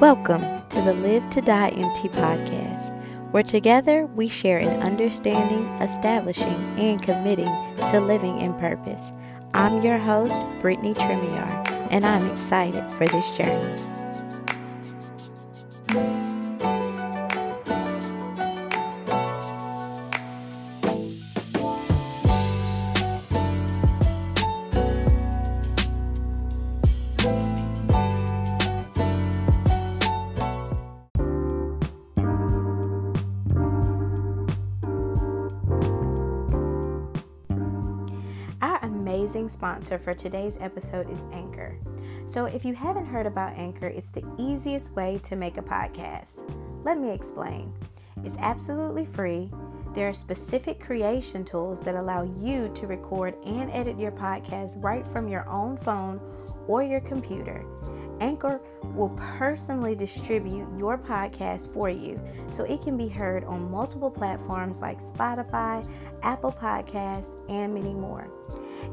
Welcome 0.00 0.66
to 0.70 0.80
the 0.80 0.94
Live 0.94 1.28
to 1.28 1.42
Die 1.42 1.68
Empty 1.68 2.08
podcast, 2.08 2.98
where 3.32 3.42
together 3.42 4.06
we 4.06 4.28
share 4.28 4.56
in 4.56 4.82
understanding, 4.82 5.66
establishing, 5.82 6.54
and 6.78 7.02
committing 7.02 7.54
to 7.90 8.00
living 8.00 8.40
in 8.40 8.54
purpose. 8.54 9.12
I'm 9.52 9.82
your 9.82 9.98
host, 9.98 10.40
Brittany 10.58 10.94
Tremier, 10.94 11.90
and 11.90 12.06
I'm 12.06 12.30
excited 12.30 12.90
for 12.92 13.06
this 13.06 13.36
journey. 13.36 13.76
Amazing 39.30 39.48
sponsor 39.48 39.96
for 39.96 40.12
today's 40.12 40.58
episode 40.60 41.08
is 41.08 41.22
Anchor. 41.32 41.78
So, 42.26 42.46
if 42.46 42.64
you 42.64 42.74
haven't 42.74 43.06
heard 43.06 43.26
about 43.26 43.56
Anchor, 43.56 43.86
it's 43.86 44.10
the 44.10 44.24
easiest 44.38 44.90
way 44.96 45.20
to 45.22 45.36
make 45.36 45.56
a 45.56 45.62
podcast. 45.62 46.42
Let 46.82 46.98
me 46.98 47.12
explain. 47.12 47.72
It's 48.24 48.36
absolutely 48.38 49.06
free. 49.06 49.48
There 49.94 50.08
are 50.08 50.12
specific 50.12 50.80
creation 50.80 51.44
tools 51.44 51.80
that 51.82 51.94
allow 51.94 52.24
you 52.24 52.72
to 52.74 52.88
record 52.88 53.36
and 53.46 53.70
edit 53.70 54.00
your 54.00 54.10
podcast 54.10 54.82
right 54.82 55.08
from 55.08 55.28
your 55.28 55.48
own 55.48 55.76
phone 55.76 56.20
or 56.66 56.82
your 56.82 57.00
computer. 57.00 57.64
Anchor 58.20 58.60
will 58.96 59.16
personally 59.38 59.94
distribute 59.94 60.66
your 60.76 60.98
podcast 60.98 61.72
for 61.72 61.88
you 61.88 62.20
so 62.50 62.64
it 62.64 62.82
can 62.82 62.96
be 62.96 63.08
heard 63.08 63.44
on 63.44 63.70
multiple 63.70 64.10
platforms 64.10 64.80
like 64.80 65.00
Spotify, 65.00 65.88
Apple 66.24 66.52
Podcasts, 66.52 67.32
and 67.48 67.72
many 67.72 67.94
more. 67.94 68.28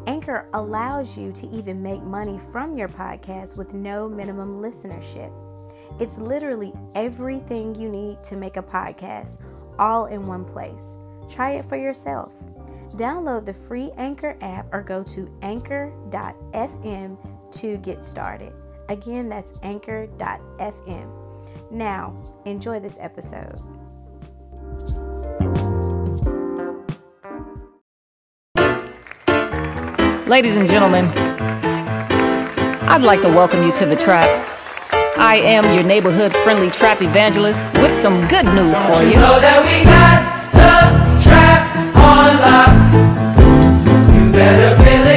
Anchor 0.05 0.49
allows 0.53 1.17
you 1.17 1.31
to 1.33 1.47
even 1.49 1.81
make 1.81 2.01
money 2.01 2.39
from 2.51 2.77
your 2.77 2.87
podcast 2.87 3.57
with 3.57 3.73
no 3.73 4.07
minimum 4.07 4.61
listenership. 4.61 5.31
It's 5.99 6.17
literally 6.17 6.73
everything 6.95 7.75
you 7.75 7.89
need 7.89 8.23
to 8.25 8.35
make 8.35 8.57
a 8.57 8.63
podcast 8.63 9.39
all 9.79 10.05
in 10.05 10.25
one 10.25 10.45
place. 10.45 10.95
Try 11.29 11.51
it 11.51 11.67
for 11.67 11.77
yourself. 11.77 12.31
Download 12.95 13.45
the 13.45 13.53
free 13.53 13.91
Anchor 13.97 14.37
app 14.41 14.73
or 14.73 14.81
go 14.81 15.03
to 15.03 15.29
anchor.fm 15.41 17.17
to 17.51 17.77
get 17.77 18.03
started. 18.03 18.53
Again, 18.89 19.27
that's 19.29 19.51
anchor.fm. 19.63 21.11
Now, 21.71 22.15
enjoy 22.45 22.79
this 22.79 22.97
episode. 22.99 23.61
Ladies 30.27 30.57
and 30.57 30.67
gentlemen, 30.67 31.05
I'd 32.83 33.01
like 33.01 33.21
to 33.21 33.29
welcome 33.29 33.63
you 33.63 33.71
to 33.75 33.85
the 33.85 33.95
trap. 33.95 34.27
I 35.17 35.37
am 35.37 35.73
your 35.73 35.83
neighborhood 35.83 36.33
friendly 36.33 36.69
trap 36.69 37.01
evangelist 37.01 37.71
with 37.75 37.95
some 37.95 38.27
good 38.27 38.43
news 38.43 38.75
for 38.87 39.03
you. 39.03 39.15
know 39.15 39.39
that 39.39 39.63
we 39.63 39.85
got 39.87 40.19
the 40.51 41.23
trap 41.23 41.63
on 41.95 42.35
lock. 42.43 42.75
You 44.13 44.31
better 44.33 44.75
feel 44.83 45.07
it 45.07 45.16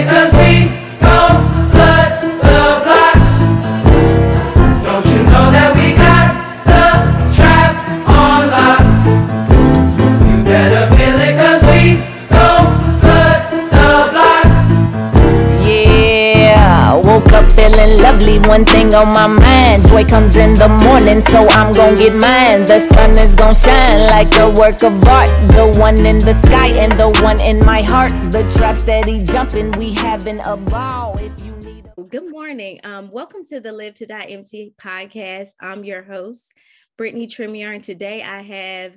lovely. 18.20 18.48
One 18.48 18.64
thing 18.64 18.94
on 18.94 19.08
my 19.08 19.26
mind 19.26 19.86
joy 19.86 20.04
comes 20.04 20.36
in 20.36 20.54
the 20.54 20.68
morning, 20.84 21.20
so 21.20 21.46
I'm 21.48 21.72
gonna 21.72 21.96
get 21.96 22.12
mine. 22.12 22.66
The 22.66 22.80
sun 22.92 23.10
is 23.18 23.34
gonna 23.34 23.54
shine 23.54 24.08
like 24.08 24.34
a 24.38 24.50
work 24.50 24.82
of 24.82 25.02
art. 25.06 25.28
The 25.50 25.76
one 25.78 26.04
in 26.04 26.18
the 26.18 26.32
sky 26.44 26.68
and 26.76 26.92
the 26.92 27.08
one 27.22 27.40
in 27.42 27.58
my 27.64 27.82
heart. 27.82 28.10
The 28.32 28.42
trap 28.56 28.76
steady 28.76 29.24
jumping, 29.24 29.72
we 29.72 29.92
having 29.94 30.40
a 30.46 30.56
ball. 30.56 31.18
If 31.18 31.44
you 31.44 31.52
need 31.56 31.88
a- 31.96 32.02
Good 32.02 32.30
morning. 32.30 32.80
Um, 32.84 33.10
welcome 33.10 33.44
to 33.46 33.60
the 33.60 33.72
Live 33.72 33.94
to 33.94 34.06
Die 34.06 34.24
Empty 34.24 34.74
podcast. 34.80 35.50
I'm 35.60 35.84
your 35.84 36.02
host, 36.02 36.52
Brittany 36.98 37.26
Tremier, 37.26 37.74
and 37.74 37.84
today 37.84 38.22
I 38.22 38.42
have 38.42 38.96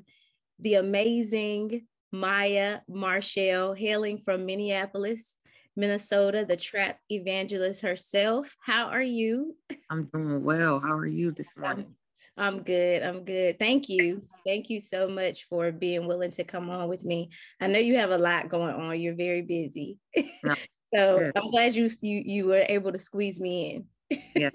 the 0.59 0.75
amazing 0.75 1.88
Maya 2.12 2.79
Marshall 2.88 3.73
hailing 3.73 4.19
from 4.19 4.45
Minneapolis, 4.45 5.35
Minnesota, 5.75 6.45
the 6.47 6.56
trap 6.56 7.00
evangelist 7.09 7.81
herself. 7.81 8.56
How 8.59 8.88
are 8.88 9.01
you? 9.01 9.56
I'm 9.89 10.06
doing 10.13 10.44
well. 10.44 10.79
How 10.79 10.94
are 10.94 11.07
you 11.07 11.31
this 11.31 11.57
morning? 11.57 11.95
I'm 12.38 12.63
good. 12.63 13.03
I'm 13.03 13.23
good. 13.23 13.59
Thank 13.59 13.89
you. 13.89 14.23
Thank 14.45 14.69
you 14.69 14.79
so 14.79 15.07
much 15.07 15.45
for 15.50 15.72
being 15.72 16.07
willing 16.07 16.31
to 16.31 16.44
come 16.44 16.69
on 16.69 16.89
with 16.89 17.03
me. 17.03 17.29
I 17.62 17.67
know 17.67 17.79
you 17.79 17.95
have 17.97 18.12
a 18.12 18.17
lot 18.17 18.50
going 18.50 18.73
on. 18.73 19.00
You're 19.00 19.16
very 19.16 19.41
busy. 19.41 19.97
No, 20.44 20.56
so 20.94 21.19
good. 21.19 21.31
I'm 21.35 21.51
glad 21.51 21.75
you 21.75 21.89
you 22.01 22.23
you 22.25 22.45
were 22.47 22.66
able 22.67 22.91
to 22.91 23.00
squeeze 23.00 23.39
me 23.39 23.85
in. 24.09 24.19
Yeah. 24.35 24.50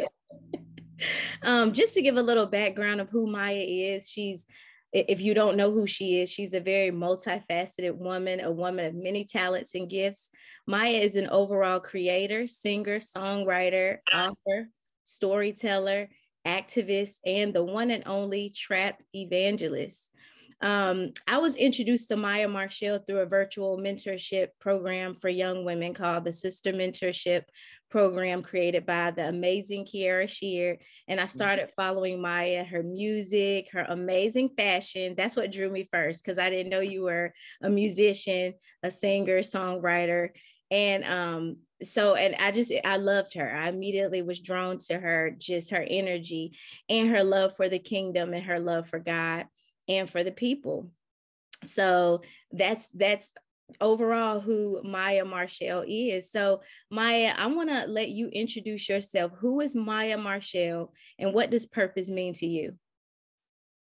um, 1.43 1.73
just 1.73 1.95
to 1.95 2.03
give 2.03 2.17
a 2.17 2.23
little 2.23 2.47
background 2.47 3.01
of 3.01 3.11
who 3.11 3.27
Maya 3.31 3.65
is, 3.65 4.09
she's 4.09 4.47
if 4.93 5.21
you 5.21 5.35
don't 5.35 5.57
know 5.57 5.71
who 5.71 5.87
she 5.87 6.21
is, 6.21 6.31
she's 6.31 6.55
a 6.55 6.61
very 6.61 6.91
multifaceted 6.91 7.95
woman, 7.95 8.41
a 8.41 8.51
woman 8.51 8.87
of 8.87 8.95
many 8.95 9.25
talents 9.25 9.75
and 9.75 9.89
gifts. 9.89 10.31
Maya 10.67 10.99
is 10.99 11.17
an 11.17 11.29
overall 11.29 11.81
creator, 11.81 12.47
singer, 12.47 12.99
songwriter, 12.99 13.99
author, 14.13 14.69
storyteller, 15.05 16.09
activist, 16.47 17.17
and 17.27 17.53
the 17.53 17.65
one 17.65 17.91
and 17.91 18.05
only 18.07 18.51
trap 18.51 19.03
evangelist. 19.15 20.11
Um, 20.61 21.13
I 21.29 21.39
was 21.39 21.55
introduced 21.55 22.09
to 22.09 22.17
Maya 22.17 22.49
Marshall 22.49 22.99
through 22.99 23.21
a 23.21 23.27
virtual 23.27 23.79
mentorship 23.79 24.49
program 24.61 25.15
for 25.15 25.29
young 25.29 25.65
women 25.65 25.95
called 25.95 26.25
the 26.25 26.33
Sister 26.33 26.73
Mentorship 26.73 27.45
Program, 27.91 28.43
created 28.43 28.85
by 28.85 29.13
the 29.13 29.29
amazing 29.29 29.87
Kiara 29.87 30.29
Shear. 30.29 30.79
And 31.07 31.21
I 31.21 31.27
started 31.27 31.71
following 31.77 32.21
Maya, 32.21 32.65
her 32.65 32.83
music, 32.83 33.69
her 33.73 33.87
amazing 33.89 34.51
fashion. 34.59 35.15
That's 35.17 35.37
what 35.37 35.53
drew 35.53 35.71
me 35.71 35.89
first, 35.93 36.25
because 36.25 36.39
I 36.39 36.51
didn't 36.51 36.71
know 36.71 36.81
you 36.81 37.03
were 37.03 37.33
a 37.63 37.71
musician, 37.71 38.55
a 38.83 38.91
singer, 38.91 39.39
songwriter. 39.39 40.31
And 40.71 41.05
um, 41.05 41.57
so, 41.81 42.15
and 42.15 42.35
I 42.35 42.51
just, 42.51 42.73
I 42.85 42.97
loved 42.97 43.35
her. 43.35 43.55
I 43.55 43.69
immediately 43.69 44.23
was 44.23 44.41
drawn 44.41 44.77
to 44.89 44.99
her, 44.99 45.31
just 45.39 45.71
her 45.71 45.87
energy 45.89 46.59
and 46.91 47.09
her 47.09 47.23
love 47.23 47.57
for 47.57 47.69
the 47.69 47.79
kingdom 47.79 48.35
and 48.35 48.45
her 48.45 48.59
love 48.59 48.89
for 48.89 48.99
God 48.99 49.47
and 49.89 50.09
for 50.09 50.23
the 50.23 50.33
people. 50.33 50.91
So 51.65 52.23
that's 52.53 52.89
that's 52.91 53.35
overall 53.81 54.41
who 54.41 54.81
Maya 54.83 55.25
Marshall 55.25 55.85
is. 55.87 56.31
So 56.31 56.63
Maya, 56.91 57.35
I 57.37 57.47
want 57.47 57.69
to 57.71 57.87
let 57.87 58.09
you 58.11 58.29
introduce 58.29 58.89
yourself. 58.89 59.33
Who 59.39 59.61
is 59.61 59.75
Maya 59.75 60.17
Marshall 60.17 60.93
and 61.19 61.35
what 61.35 61.51
does 61.51 61.67
purpose 61.67 62.09
mean 62.09 62.35
to 62.35 62.47
you? 62.47 62.75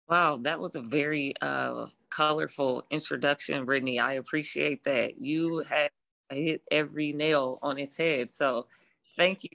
Wow, 0.09 0.39
that 0.43 0.61
was 0.61 0.77
a 0.77 0.83
very 0.83 1.35
uh, 1.41 1.87
colorful 2.11 2.85
introduction, 2.91 3.65
Brittany. 3.65 3.99
I 3.99 4.15
appreciate 4.15 4.85
that. 4.85 5.21
You 5.21 5.61
had 5.61 5.91
hit 6.31 6.63
every 6.71 7.13
nail 7.13 7.59
on 7.63 7.79
its 7.79 7.97
head. 7.97 8.35
So 8.35 8.67
thank 9.17 9.45
you. 9.45 9.51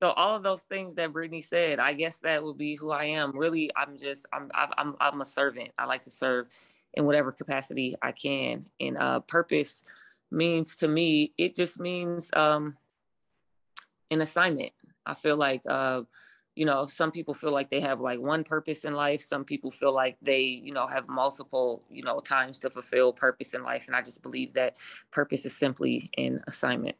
So 0.00 0.10
all 0.10 0.36
of 0.36 0.42
those 0.42 0.62
things 0.62 0.94
that 0.94 1.12
Brittany 1.12 1.40
said, 1.40 1.80
I 1.80 1.92
guess 1.92 2.18
that 2.18 2.42
would 2.42 2.56
be 2.56 2.76
who 2.76 2.90
I 2.90 3.04
am. 3.04 3.36
Really, 3.36 3.70
I'm 3.76 3.98
just 3.98 4.26
I'm 4.32 4.50
I'm 4.54 4.94
I'm, 5.00 5.20
a 5.20 5.24
servant. 5.24 5.70
I 5.78 5.86
like 5.86 6.04
to 6.04 6.10
serve 6.10 6.46
in 6.94 7.04
whatever 7.04 7.32
capacity 7.32 7.96
I 8.00 8.12
can. 8.12 8.66
And 8.80 8.96
uh, 8.96 9.20
purpose 9.20 9.82
means 10.30 10.76
to 10.76 10.88
me, 10.88 11.32
it 11.36 11.54
just 11.54 11.80
means 11.80 12.30
um, 12.34 12.76
an 14.10 14.20
assignment. 14.20 14.72
I 15.04 15.14
feel 15.14 15.36
like 15.36 15.62
uh, 15.68 16.02
you 16.54 16.64
know 16.64 16.86
some 16.86 17.10
people 17.10 17.34
feel 17.34 17.52
like 17.52 17.70
they 17.70 17.80
have 17.80 18.00
like 18.00 18.20
one 18.20 18.42
purpose 18.42 18.84
in 18.84 18.92
life 18.92 19.20
some 19.20 19.44
people 19.44 19.70
feel 19.70 19.94
like 19.94 20.16
they 20.20 20.40
you 20.40 20.72
know 20.72 20.88
have 20.88 21.08
multiple 21.08 21.84
you 21.88 22.02
know 22.02 22.18
times 22.18 22.58
to 22.58 22.68
fulfill 22.68 23.12
purpose 23.12 23.54
in 23.54 23.62
life 23.62 23.86
and 23.86 23.94
i 23.94 24.02
just 24.02 24.24
believe 24.24 24.52
that 24.54 24.74
purpose 25.12 25.46
is 25.46 25.56
simply 25.56 26.10
an 26.18 26.42
assignment 26.48 26.96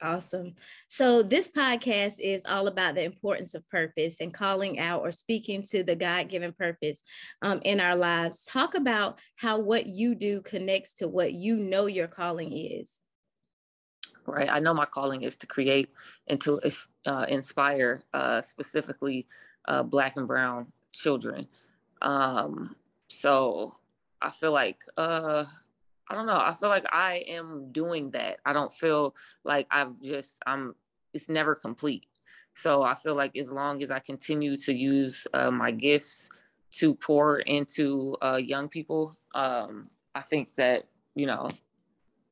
Awesome. 0.00 0.54
So, 0.86 1.24
this 1.24 1.50
podcast 1.50 2.20
is 2.20 2.44
all 2.46 2.68
about 2.68 2.94
the 2.94 3.02
importance 3.02 3.54
of 3.54 3.68
purpose 3.68 4.20
and 4.20 4.32
calling 4.32 4.78
out 4.78 5.00
or 5.00 5.10
speaking 5.10 5.62
to 5.70 5.82
the 5.82 5.96
God 5.96 6.28
given 6.28 6.52
purpose 6.52 7.02
um, 7.42 7.60
in 7.64 7.80
our 7.80 7.96
lives. 7.96 8.44
Talk 8.44 8.74
about 8.74 9.18
how 9.34 9.58
what 9.58 9.86
you 9.86 10.14
do 10.14 10.40
connects 10.42 10.94
to 10.94 11.08
what 11.08 11.32
you 11.32 11.56
know 11.56 11.86
your 11.86 12.06
calling 12.06 12.56
is. 12.56 13.00
right? 14.24 14.48
I 14.48 14.60
know 14.60 14.72
my 14.72 14.84
calling 14.84 15.22
is 15.22 15.36
to 15.38 15.46
create 15.46 15.88
and 16.28 16.40
to 16.42 16.60
uh, 17.06 17.26
inspire 17.28 18.04
uh, 18.14 18.40
specifically 18.40 19.26
uh, 19.66 19.82
Black 19.82 20.16
and 20.16 20.28
Brown 20.28 20.72
children. 20.92 21.48
Um, 22.02 22.76
so 23.08 23.74
I 24.22 24.30
feel 24.30 24.52
like, 24.52 24.84
uh, 24.96 25.44
I 26.10 26.14
don't 26.14 26.26
know, 26.26 26.38
I 26.38 26.54
feel 26.54 26.68
like 26.70 26.86
I 26.90 27.24
am 27.28 27.70
doing 27.72 28.10
that. 28.12 28.38
I 28.44 28.52
don't 28.52 28.72
feel 28.72 29.14
like 29.44 29.66
I've 29.70 30.00
just, 30.00 30.38
I'm, 30.46 30.74
it's 31.12 31.28
never 31.28 31.54
complete. 31.54 32.04
So 32.54 32.82
I 32.82 32.94
feel 32.94 33.14
like 33.14 33.36
as 33.36 33.52
long 33.52 33.82
as 33.82 33.90
I 33.90 33.98
continue 33.98 34.56
to 34.58 34.74
use 34.74 35.26
uh, 35.32 35.50
my 35.50 35.70
gifts 35.70 36.28
to 36.72 36.94
pour 36.94 37.40
into 37.40 38.16
uh, 38.22 38.40
young 38.42 38.68
people, 38.68 39.16
um, 39.34 39.90
I 40.14 40.22
think 40.22 40.48
that, 40.56 40.88
you 41.14 41.26
know, 41.26 41.50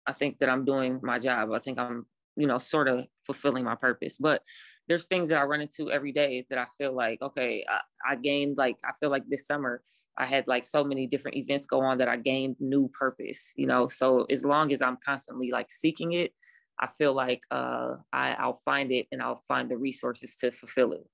I 0.07 0.13
think 0.13 0.39
that 0.39 0.49
I'm 0.49 0.65
doing 0.65 0.99
my 1.03 1.19
job. 1.19 1.53
I 1.53 1.59
think 1.59 1.79
I'm, 1.79 2.07
you 2.37 2.47
know, 2.47 2.59
sort 2.59 2.89
of 2.89 3.07
fulfilling 3.23 3.65
my 3.65 3.75
purpose. 3.75 4.19
But 4.19 4.43
there's 4.89 5.07
things 5.07 5.29
that 5.29 5.39
I 5.39 5.45
run 5.45 5.61
into 5.61 5.91
every 5.91 6.13
day 6.13 6.47
that 6.49 6.59
I 6.59 6.67
feel 6.79 6.93
like, 6.93 7.21
okay, 7.21 7.65
I, 7.69 7.81
I, 8.13 8.15
gained 8.17 8.57
like, 8.57 8.77
I 8.85 8.93
feel 9.01 9.11
like 9.11 9.25
this 9.29 9.47
summer 9.47 9.83
I 10.17 10.27
had 10.27 10.47
like 10.47 10.65
so 10.65 10.85
many 10.85 11.07
different 11.07 11.37
events 11.37 11.67
go 11.67 11.81
on 11.81 11.99
that 11.99 12.09
I 12.09 12.17
gained 12.17 12.57
new 12.61 12.89
purpose, 12.99 13.53
you 13.57 13.67
know? 13.67 13.89
So 13.89 14.25
as 14.31 14.45
long 14.45 14.73
as 14.73 14.81
I'm 14.81 14.99
constantly 15.05 15.51
like 15.51 15.71
seeking 15.71 16.13
it, 16.13 16.33
I 16.79 16.87
feel 16.87 17.15
like 17.15 17.41
uh, 17.51 17.97
I, 18.13 18.33
I'll 18.35 18.61
find 18.65 18.93
it 18.93 19.07
and 19.11 19.23
I'll 19.23 19.43
find 19.49 19.71
the 19.71 19.77
resources 19.77 20.37
to 20.37 20.53
fulfill 20.53 20.93
it. 20.93 21.07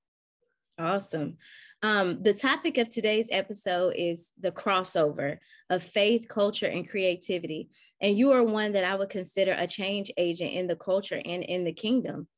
Awesome. 0.78 1.36
Um, 1.82 2.22
the 2.22 2.32
topic 2.32 2.78
of 2.78 2.88
today's 2.88 3.28
episode 3.32 3.94
is 3.96 4.30
the 4.40 4.52
crossover 4.52 5.38
of 5.68 5.82
faith, 5.82 6.28
culture, 6.28 6.66
and 6.66 6.88
creativity. 6.88 7.70
And 8.00 8.16
you 8.16 8.30
are 8.32 8.44
one 8.44 8.72
that 8.72 8.84
I 8.84 8.94
would 8.94 9.08
consider 9.08 9.54
a 9.56 9.66
change 9.66 10.10
agent 10.16 10.52
in 10.52 10.68
the 10.68 10.76
culture 10.76 11.20
and 11.24 11.42
in 11.42 11.64
the 11.64 11.72
kingdom. 11.72 12.28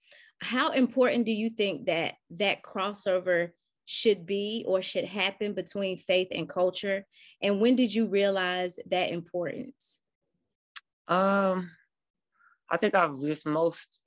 How 0.44 0.72
important 0.72 1.24
do 1.24 1.32
you 1.32 1.48
think 1.48 1.86
that 1.86 2.16
that 2.36 2.62
crossover 2.62 3.52
should 3.86 4.26
be 4.26 4.62
or 4.68 4.82
should 4.82 5.06
happen 5.06 5.54
between 5.54 5.96
faith 5.96 6.28
and 6.32 6.46
culture? 6.46 7.06
And 7.40 7.62
when 7.62 7.76
did 7.76 7.94
you 7.94 8.06
realize 8.06 8.78
that 8.90 9.10
importance? 9.10 10.00
Um, 11.08 11.70
I 12.70 12.76
think 12.76 12.94
I've 12.94 13.18
just 13.20 13.46
most 13.46 14.02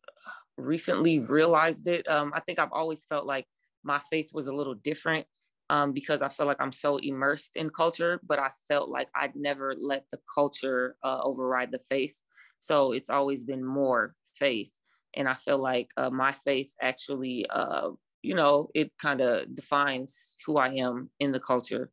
recently 0.57 1.17
realized 1.17 1.87
it. 1.87 2.07
Um, 2.07 2.31
I 2.35 2.39
think 2.41 2.59
I've 2.59 2.71
always 2.71 3.03
felt 3.05 3.25
like 3.25 3.47
my 3.83 3.99
faith 4.11 4.29
was 4.31 4.45
a 4.45 4.53
little 4.53 4.75
different 4.75 5.25
um, 5.71 5.91
because 5.91 6.21
I 6.21 6.29
feel 6.29 6.45
like 6.45 6.61
I'm 6.61 6.71
so 6.71 6.97
immersed 6.97 7.55
in 7.55 7.71
culture, 7.71 8.19
but 8.23 8.37
I 8.37 8.51
felt 8.67 8.89
like 8.89 9.09
I'd 9.15 9.35
never 9.35 9.73
let 9.75 10.05
the 10.11 10.19
culture 10.31 10.97
uh, 11.03 11.19
override 11.23 11.71
the 11.71 11.81
faith. 11.89 12.21
So 12.59 12.91
it's 12.91 13.09
always 13.09 13.43
been 13.43 13.65
more 13.65 14.13
faith. 14.35 14.71
And 15.17 15.27
I 15.27 15.33
feel 15.33 15.57
like 15.57 15.91
uh, 15.97 16.09
my 16.09 16.31
faith 16.45 16.73
actually, 16.81 17.45
uh, 17.49 17.89
you 18.21 18.35
know, 18.35 18.69
it 18.73 18.91
kind 19.01 19.19
of 19.19 19.53
defines 19.53 20.37
who 20.45 20.57
I 20.57 20.69
am 20.75 21.09
in 21.19 21.33
the 21.33 21.39
culture. 21.39 21.91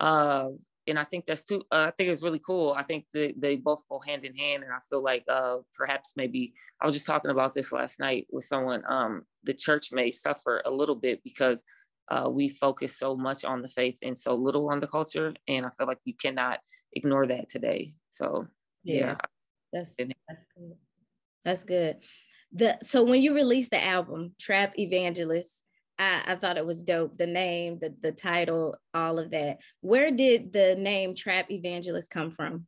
Uh, 0.00 0.50
and 0.86 0.98
I 0.98 1.04
think 1.04 1.26
that's 1.26 1.44
too. 1.44 1.62
Uh, 1.70 1.86
I 1.88 1.90
think 1.92 2.10
it's 2.10 2.22
really 2.22 2.40
cool. 2.40 2.74
I 2.76 2.82
think 2.82 3.06
that 3.14 3.34
they 3.38 3.56
both 3.56 3.82
go 3.88 4.00
hand 4.00 4.24
in 4.24 4.34
hand, 4.34 4.64
and 4.64 4.72
I 4.72 4.78
feel 4.90 5.02
like 5.02 5.24
uh, 5.28 5.58
perhaps 5.76 6.14
maybe 6.16 6.54
I 6.80 6.86
was 6.86 6.94
just 6.94 7.06
talking 7.06 7.30
about 7.30 7.54
this 7.54 7.72
last 7.72 8.00
night 8.00 8.26
with 8.30 8.44
someone. 8.44 8.82
Um, 8.88 9.22
the 9.44 9.54
church 9.54 9.92
may 9.92 10.10
suffer 10.10 10.62
a 10.64 10.70
little 10.70 10.96
bit 10.96 11.22
because 11.22 11.62
uh, 12.08 12.28
we 12.28 12.48
focus 12.48 12.98
so 12.98 13.16
much 13.16 13.44
on 13.44 13.62
the 13.62 13.68
faith 13.68 13.98
and 14.02 14.18
so 14.18 14.34
little 14.34 14.70
on 14.70 14.80
the 14.80 14.88
culture, 14.88 15.34
and 15.46 15.64
I 15.64 15.70
feel 15.78 15.86
like 15.86 16.00
you 16.04 16.14
cannot 16.20 16.58
ignore 16.94 17.26
that 17.28 17.48
today. 17.48 17.92
So 18.10 18.48
yeah, 18.82 18.96
yeah. 18.96 19.16
that's 19.72 19.96
that's 19.96 20.46
good. 20.56 20.74
That's 21.44 21.62
good. 21.62 21.96
The 22.54 22.78
so 22.82 23.04
when 23.04 23.22
you 23.22 23.34
released 23.34 23.70
the 23.70 23.82
album 23.82 24.34
Trap 24.38 24.78
Evangelist, 24.78 25.62
I, 25.98 26.22
I 26.26 26.36
thought 26.36 26.58
it 26.58 26.66
was 26.66 26.82
dope. 26.82 27.16
The 27.16 27.26
name, 27.26 27.78
the 27.80 27.94
the 28.00 28.12
title, 28.12 28.76
all 28.92 29.18
of 29.18 29.30
that. 29.30 29.58
Where 29.80 30.10
did 30.10 30.52
the 30.52 30.74
name 30.76 31.14
Trap 31.14 31.50
Evangelist 31.50 32.10
come 32.10 32.30
from? 32.30 32.66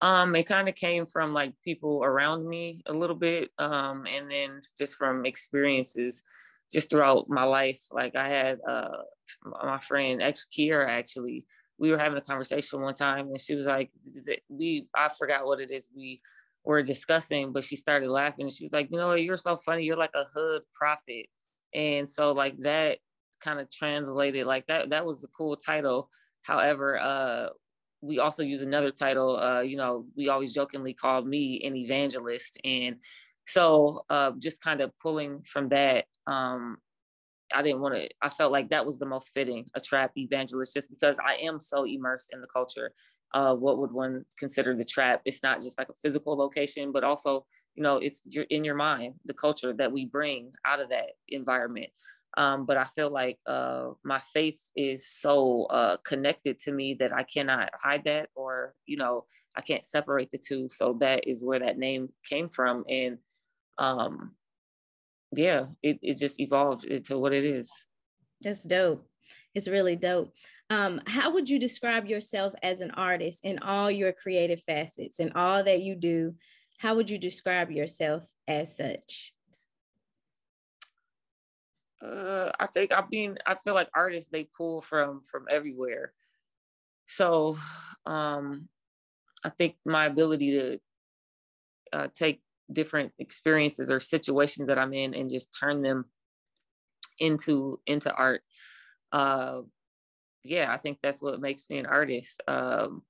Um, 0.00 0.34
it 0.36 0.44
kind 0.44 0.68
of 0.68 0.74
came 0.74 1.06
from 1.06 1.32
like 1.32 1.54
people 1.64 2.04
around 2.04 2.46
me 2.46 2.82
a 2.86 2.92
little 2.92 3.16
bit, 3.16 3.50
um, 3.58 4.06
and 4.06 4.30
then 4.30 4.60
just 4.76 4.96
from 4.96 5.24
experiences 5.24 6.22
just 6.70 6.90
throughout 6.90 7.28
my 7.28 7.44
life. 7.44 7.80
Like 7.92 8.16
I 8.16 8.28
had 8.28 8.58
uh, 8.68 8.88
my 9.64 9.78
friend 9.78 10.22
ex 10.22 10.46
Kiera 10.52 10.88
actually. 10.88 11.46
We 11.78 11.90
were 11.90 11.98
having 11.98 12.18
a 12.18 12.22
conversation 12.22 12.80
one 12.80 12.94
time, 12.94 13.28
and 13.28 13.40
she 13.40 13.54
was 13.54 13.66
like, 13.66 13.90
"We 14.48 14.86
I 14.94 15.08
forgot 15.08 15.46
what 15.46 15.60
it 15.60 15.70
is 15.70 15.88
we 15.94 16.20
were 16.64 16.82
discussing, 16.82 17.52
but 17.52 17.64
she 17.64 17.76
started 17.76 18.08
laughing, 18.10 18.44
and 18.46 18.52
she 18.52 18.64
was 18.64 18.72
like, 18.72 18.88
"You 18.90 18.98
know 18.98 19.08
what? 19.08 19.22
You're 19.22 19.36
so 19.36 19.56
funny. 19.56 19.84
You're 19.84 19.96
like 19.96 20.14
a 20.14 20.24
hood 20.34 20.62
prophet." 20.74 21.26
and 21.74 22.08
so 22.08 22.32
like 22.32 22.56
that 22.58 22.98
kind 23.40 23.60
of 23.60 23.70
translated 23.70 24.46
like 24.46 24.66
that 24.66 24.90
that 24.90 25.04
was 25.04 25.24
a 25.24 25.28
cool 25.28 25.56
title 25.56 26.08
however 26.42 26.98
uh 27.00 27.48
we 28.00 28.18
also 28.18 28.42
use 28.42 28.62
another 28.62 28.90
title 28.90 29.36
uh 29.36 29.60
you 29.60 29.76
know 29.76 30.06
we 30.16 30.28
always 30.28 30.54
jokingly 30.54 30.94
called 30.94 31.26
me 31.26 31.60
an 31.64 31.76
evangelist 31.76 32.58
and 32.64 32.96
so 33.46 34.02
uh 34.08 34.30
just 34.38 34.62
kind 34.62 34.80
of 34.80 34.90
pulling 35.02 35.42
from 35.42 35.68
that 35.68 36.06
um 36.26 36.78
I 37.54 37.62
didn't 37.62 37.80
want 37.80 37.94
to, 37.94 38.08
I 38.20 38.28
felt 38.30 38.52
like 38.52 38.70
that 38.70 38.84
was 38.84 38.98
the 38.98 39.06
most 39.06 39.30
fitting, 39.32 39.66
a 39.74 39.80
trap 39.80 40.12
evangelist, 40.16 40.74
just 40.74 40.90
because 40.90 41.16
I 41.24 41.36
am 41.36 41.60
so 41.60 41.84
immersed 41.84 42.30
in 42.32 42.40
the 42.40 42.48
culture. 42.48 42.92
Uh, 43.32 43.54
what 43.54 43.78
would 43.78 43.92
one 43.92 44.24
consider 44.38 44.76
the 44.76 44.84
trap? 44.84 45.20
It's 45.24 45.42
not 45.42 45.60
just 45.60 45.78
like 45.78 45.88
a 45.88 45.94
physical 46.02 46.36
location, 46.36 46.92
but 46.92 47.04
also, 47.04 47.46
you 47.74 47.82
know, 47.82 47.96
it's 47.96 48.22
you're 48.24 48.46
in 48.50 48.64
your 48.64 48.76
mind, 48.76 49.14
the 49.24 49.34
culture 49.34 49.72
that 49.72 49.92
we 49.92 50.04
bring 50.04 50.52
out 50.64 50.80
of 50.80 50.90
that 50.90 51.10
environment. 51.28 51.90
Um, 52.36 52.66
but 52.66 52.76
I 52.76 52.84
feel 52.84 53.10
like 53.10 53.38
uh, 53.46 53.90
my 54.04 54.20
faith 54.32 54.68
is 54.76 55.06
so 55.08 55.66
uh, 55.70 55.96
connected 55.98 56.58
to 56.60 56.72
me 56.72 56.96
that 56.98 57.12
I 57.12 57.22
cannot 57.22 57.70
hide 57.74 58.04
that, 58.04 58.28
or 58.34 58.74
you 58.86 58.96
know, 58.96 59.24
I 59.56 59.60
can't 59.60 59.84
separate 59.84 60.30
the 60.32 60.38
two. 60.38 60.68
So 60.68 60.96
that 61.00 61.28
is 61.28 61.44
where 61.44 61.60
that 61.60 61.78
name 61.78 62.08
came 62.28 62.48
from, 62.48 62.84
and 62.88 63.18
um, 63.78 64.32
yeah, 65.36 65.66
it, 65.82 65.98
it 66.02 66.18
just 66.18 66.40
evolved 66.40 66.84
into 66.84 67.18
what 67.18 67.32
it 67.32 67.44
is. 67.44 67.70
That's 68.40 68.62
dope. 68.62 69.06
It's 69.54 69.68
really 69.68 69.96
dope. 69.96 70.32
Um, 70.70 71.00
how 71.06 71.32
would 71.32 71.48
you 71.48 71.58
describe 71.58 72.06
yourself 72.06 72.54
as 72.62 72.80
an 72.80 72.90
artist 72.92 73.44
in 73.44 73.58
all 73.60 73.90
your 73.90 74.12
creative 74.12 74.62
facets 74.62 75.20
and 75.20 75.32
all 75.34 75.62
that 75.62 75.82
you 75.82 75.94
do? 75.94 76.34
How 76.78 76.94
would 76.94 77.10
you 77.10 77.18
describe 77.18 77.70
yourself 77.70 78.24
as 78.48 78.76
such? 78.76 79.32
Uh, 82.02 82.50
I 82.60 82.66
think 82.66 82.92
I 82.92 83.02
mean 83.10 83.38
I 83.46 83.54
feel 83.54 83.74
like 83.74 83.88
artists 83.94 84.28
they 84.30 84.44
pull 84.44 84.82
from 84.82 85.22
from 85.22 85.46
everywhere. 85.50 86.12
So 87.06 87.56
um, 88.04 88.68
I 89.42 89.50
think 89.50 89.76
my 89.86 90.06
ability 90.06 90.50
to 90.58 90.78
uh, 91.92 92.08
take 92.14 92.42
different 92.72 93.12
experiences 93.18 93.90
or 93.90 94.00
situations 94.00 94.68
that 94.68 94.78
I'm 94.78 94.94
in 94.94 95.14
and 95.14 95.30
just 95.30 95.56
turn 95.58 95.82
them 95.82 96.06
into 97.18 97.80
into 97.86 98.12
art. 98.12 98.42
Uh, 99.12 99.62
yeah, 100.42 100.72
I 100.72 100.76
think 100.76 100.98
that's 101.02 101.22
what 101.22 101.40
makes 101.40 101.68
me 101.70 101.78
an 101.78 101.86
artist. 101.86 102.42
Um, 102.48 103.02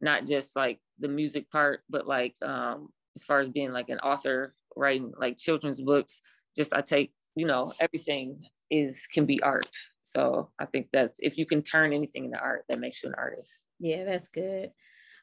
not 0.00 0.26
just 0.26 0.56
like 0.56 0.80
the 0.98 1.08
music 1.08 1.50
part, 1.50 1.80
but 1.88 2.06
like 2.06 2.34
um, 2.42 2.88
as 3.16 3.24
far 3.24 3.40
as 3.40 3.48
being 3.48 3.72
like 3.72 3.88
an 3.88 3.98
author, 4.00 4.54
writing 4.76 5.12
like 5.18 5.36
children's 5.36 5.80
books. 5.80 6.20
Just 6.56 6.72
I 6.72 6.80
take 6.80 7.12
you 7.36 7.46
know 7.46 7.72
everything 7.80 8.44
is 8.70 9.06
can 9.12 9.26
be 9.26 9.42
art. 9.42 9.76
So 10.04 10.50
I 10.58 10.66
think 10.66 10.88
that's 10.92 11.20
if 11.22 11.38
you 11.38 11.46
can 11.46 11.62
turn 11.62 11.92
anything 11.92 12.24
into 12.24 12.38
art, 12.38 12.64
that 12.68 12.80
makes 12.80 13.02
you 13.02 13.10
an 13.10 13.14
artist. 13.16 13.64
Yeah, 13.78 14.04
that's 14.04 14.28
good. 14.28 14.70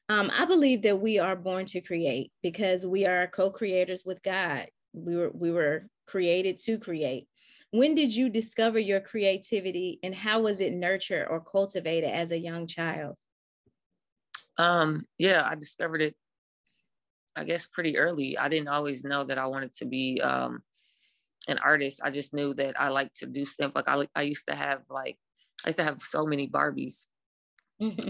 Um, 0.10 0.32
I 0.34 0.46
believe 0.46 0.84
that 0.84 1.00
we 1.00 1.20
are 1.20 1.36
born 1.36 1.66
to 1.68 1.82
create 1.82 2.32
because 2.42 2.86
we 2.86 3.06
are 3.06 3.28
co-creators 3.28 4.04
with 4.06 4.24
God. 4.24 4.68
We 4.94 5.16
were 5.16 5.32
we 5.34 5.52
were 5.52 5.88
created 6.08 6.58
to 6.60 6.78
create. 6.78 7.28
When 7.72 7.94
did 7.96 8.16
you 8.16 8.30
discover 8.30 8.80
your 8.80 9.02
creativity 9.02 10.00
and 10.02 10.16
how 10.16 10.42
was 10.42 10.62
it 10.62 10.74
nurtured 10.74 11.28
or 11.30 11.42
cultivated 11.42 12.10
as 12.10 12.32
a 12.32 12.38
young 12.38 12.68
child? 12.68 13.16
Um, 14.58 15.06
yeah, 15.18 15.46
I 15.46 15.56
discovered 15.56 16.02
it 16.02 16.16
I 17.38 17.44
guess 17.44 17.68
pretty 17.68 17.98
early. 17.98 18.36
I 18.38 18.50
didn't 18.50 18.68
always 18.68 19.04
know 19.04 19.24
that 19.24 19.38
I 19.38 19.46
wanted 19.46 19.74
to 19.76 19.86
be 19.86 20.20
um, 20.22 20.64
an 21.48 21.60
artist. 21.60 22.02
I 22.04 22.10
just 22.10 22.34
knew 22.34 22.56
that 22.56 22.80
I 22.82 22.90
like 22.90 23.14
to 23.16 23.28
do 23.28 23.46
stuff. 23.46 23.76
Like 23.76 23.88
I, 23.88 24.08
I 24.16 24.24
used 24.24 24.48
to 24.48 24.56
have 24.56 24.82
like 24.90 25.18
I 25.64 25.70
used 25.70 25.78
to 25.78 25.86
have 25.86 26.02
so 26.02 26.26
many 26.26 26.50
Barbies, 26.50 27.06
mm-hmm. 27.80 28.10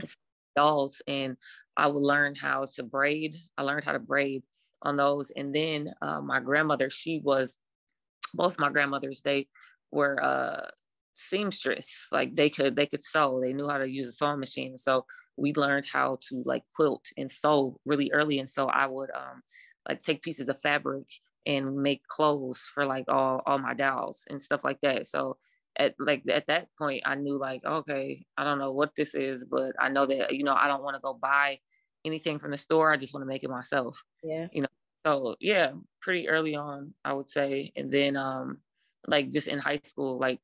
Dolls, 0.57 1.01
and 1.07 1.37
I 1.77 1.87
would 1.87 2.03
learn 2.13 2.33
how 2.35 2.65
to 2.75 2.83
braid. 2.83 3.37
I 3.57 3.61
learned 3.61 3.85
how 3.85 3.93
to 3.93 3.99
braid 3.99 4.41
on 4.81 4.97
those. 4.97 5.31
And 5.37 5.53
then 5.53 5.93
uh, 6.01 6.21
my 6.21 6.39
grandmother, 6.39 6.89
she 6.89 7.21
was, 7.23 7.57
both 8.33 8.59
my 8.59 8.69
grandmothers, 8.69 9.21
they 9.21 9.47
were 9.91 10.17
uh, 10.23 10.67
seamstress. 11.13 12.07
Like 12.11 12.33
they 12.33 12.49
could, 12.49 12.75
they 12.75 12.87
could 12.87 13.03
sew. 13.03 13.39
They 13.41 13.53
knew 13.53 13.69
how 13.69 13.77
to 13.77 13.89
use 13.89 14.07
a 14.09 14.11
sewing 14.11 14.39
machine. 14.39 14.77
So 14.77 15.05
we 15.37 15.53
learned 15.53 15.85
how 15.85 16.17
to 16.29 16.41
like 16.45 16.63
quilt 16.75 17.05
and 17.15 17.29
sew 17.29 17.79
really 17.85 18.09
early. 18.11 18.39
And 18.39 18.49
so 18.49 18.67
I 18.67 18.87
would 18.87 19.11
um, 19.11 19.43
like 19.87 20.01
take 20.01 20.23
pieces 20.23 20.49
of 20.49 20.61
fabric 20.61 21.05
and 21.45 21.77
make 21.77 22.01
clothes 22.07 22.61
for 22.73 22.85
like 22.85 23.05
all 23.07 23.41
all 23.45 23.59
my 23.59 23.73
dolls 23.73 24.25
and 24.29 24.41
stuff 24.41 24.61
like 24.63 24.81
that. 24.81 25.07
So 25.07 25.37
at 25.77 25.95
like 25.99 26.23
at 26.29 26.47
that 26.47 26.67
point 26.77 27.03
I 27.05 27.15
knew 27.15 27.37
like 27.37 27.63
okay, 27.65 28.25
I 28.37 28.43
don't 28.43 28.59
know 28.59 28.71
what 28.71 28.95
this 28.95 29.13
is, 29.13 29.45
but 29.45 29.73
I 29.79 29.89
know 29.89 30.05
that 30.05 30.33
you 30.33 30.43
know 30.43 30.55
I 30.55 30.67
don't 30.67 30.83
want 30.83 30.95
to 30.95 31.01
go 31.01 31.13
buy 31.13 31.59
anything 32.05 32.39
from 32.39 32.51
the 32.51 32.57
store. 32.57 32.91
I 32.91 32.97
just 32.97 33.13
want 33.13 33.23
to 33.23 33.27
make 33.27 33.43
it 33.43 33.49
myself. 33.49 34.01
Yeah. 34.23 34.47
You 34.51 34.63
know. 34.63 34.67
So 35.05 35.35
yeah, 35.39 35.71
pretty 36.01 36.27
early 36.27 36.55
on, 36.55 36.93
I 37.05 37.13
would 37.13 37.29
say. 37.29 37.71
And 37.75 37.91
then 37.91 38.17
um 38.17 38.57
like 39.07 39.29
just 39.29 39.47
in 39.47 39.59
high 39.59 39.79
school, 39.83 40.19
like 40.19 40.41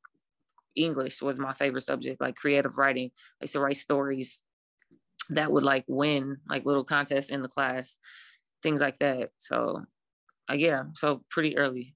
English 0.76 1.20
was 1.22 1.38
my 1.38 1.52
favorite 1.52 1.82
subject, 1.82 2.20
like 2.20 2.36
creative 2.36 2.78
writing. 2.78 3.10
I 3.40 3.44
used 3.44 3.54
to 3.54 3.60
write 3.60 3.76
stories 3.76 4.40
that 5.30 5.50
would 5.50 5.64
like 5.64 5.84
win 5.88 6.38
like 6.48 6.66
little 6.66 6.84
contests 6.84 7.30
in 7.30 7.42
the 7.42 7.48
class, 7.48 7.98
things 8.62 8.80
like 8.80 8.98
that. 8.98 9.30
So 9.38 9.84
uh, 10.50 10.54
yeah, 10.54 10.84
so 10.94 11.24
pretty 11.30 11.56
early. 11.56 11.94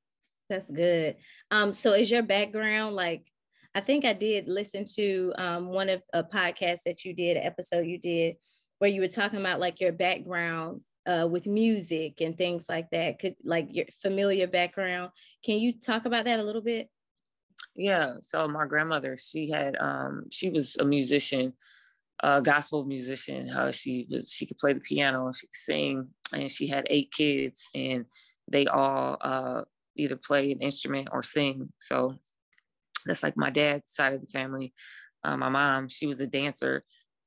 That's 0.49 0.71
good. 0.71 1.17
Um, 1.50 1.73
so 1.73 1.93
is 1.93 2.11
your 2.11 2.23
background 2.23 2.97
like 2.97 3.31
I 3.75 3.81
think 3.81 4.05
I 4.05 4.12
did 4.12 4.49
listen 4.49 4.85
to 4.97 5.33
um, 5.37 5.69
one 5.69 5.88
of 5.88 6.02
a 6.12 6.25
podcast 6.25 6.81
that 6.85 7.05
you 7.05 7.14
did, 7.14 7.37
episode 7.37 7.87
you 7.87 7.99
did, 7.99 8.37
where 8.78 8.90
you 8.90 9.00
were 9.00 9.09
talking 9.09 9.38
about 9.38 9.61
like 9.61 9.81
your 9.81 9.93
background 9.93 10.81
uh, 11.07 11.28
with 11.31 11.47
music 11.47 12.21
and 12.21 12.37
things 12.37 12.67
like 12.69 12.88
that. 12.90 13.19
Could 13.19 13.37
like 13.45 13.69
your 13.71 13.87
familiar 14.02 14.47
background. 14.47 15.11
Can 15.45 15.61
you 15.61 15.78
talk 15.78 16.07
about 16.07 16.25
that 16.25 16.40
a 16.40 16.43
little 16.43 16.62
bit? 16.62 16.88
Yeah. 17.76 18.14
So 18.21 18.49
my 18.49 18.67
grandmother, 18.67 19.17
she 19.17 19.50
had, 19.50 19.76
um, 19.78 20.25
she 20.31 20.50
was 20.50 20.76
a 20.78 20.85
musician, 20.85 21.52
a 22.23 22.43
gospel 22.43 22.85
musician. 22.85 23.50
Uh, 23.50 23.71
she 23.71 24.07
was, 24.11 24.31
she 24.31 24.47
could 24.47 24.59
play 24.59 24.73
the 24.73 24.81
piano, 24.81 25.31
she 25.33 25.47
could 25.47 25.55
sing, 25.55 26.09
and 26.33 26.50
she 26.50 26.67
had 26.67 26.87
eight 26.90 27.12
kids, 27.12 27.69
and 27.75 28.07
they 28.50 28.67
all 28.67 29.19
uh, 29.21 29.62
either 29.99 30.17
play 30.17 30.52
an 30.52 30.61
instrument 30.61 31.09
or 31.12 31.23
sing. 31.23 31.73
So 31.78 32.19
that's 33.07 33.23
like 33.23 33.37
my 33.37 33.50
dad's 33.50 33.93
side 33.93 34.14
of 34.14 34.21
the 34.21 34.26
family. 34.26 34.73
Uh, 35.25 35.37
my 35.37 35.49
mom, 35.49 35.88
she 35.88 36.07
was 36.07 36.21
a 36.21 36.26
dancer 36.26 36.85